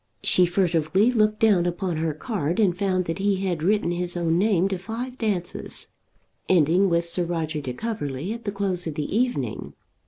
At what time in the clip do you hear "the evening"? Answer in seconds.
8.95-9.73